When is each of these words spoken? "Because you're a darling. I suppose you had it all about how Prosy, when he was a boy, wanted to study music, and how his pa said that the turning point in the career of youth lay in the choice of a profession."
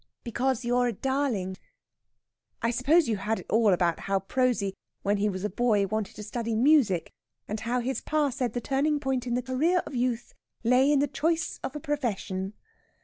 "Because 0.23 0.65
you're 0.65 0.87
a 0.87 0.93
darling. 0.93 1.57
I 2.63 2.71
suppose 2.71 3.07
you 3.07 3.17
had 3.17 3.41
it 3.41 3.45
all 3.51 3.71
about 3.71 3.99
how 3.99 4.19
Prosy, 4.19 4.73
when 5.03 5.17
he 5.17 5.29
was 5.29 5.43
a 5.43 5.47
boy, 5.49 5.85
wanted 5.85 6.15
to 6.15 6.23
study 6.23 6.55
music, 6.55 7.11
and 7.47 7.59
how 7.59 7.81
his 7.81 8.01
pa 8.01 8.31
said 8.31 8.53
that 8.53 8.63
the 8.63 8.67
turning 8.67 8.99
point 8.99 9.27
in 9.27 9.35
the 9.35 9.43
career 9.43 9.77
of 9.85 9.93
youth 9.93 10.33
lay 10.63 10.91
in 10.91 11.01
the 11.01 11.07
choice 11.07 11.59
of 11.63 11.75
a 11.75 11.79
profession." 11.79 12.53